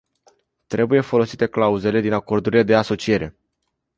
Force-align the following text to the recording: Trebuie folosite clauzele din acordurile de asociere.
Trebuie 0.67 1.01
folosite 1.01 1.47
clauzele 1.47 1.99
din 2.01 2.13
acordurile 2.13 2.63
de 2.63 2.75
asociere. 2.75 3.35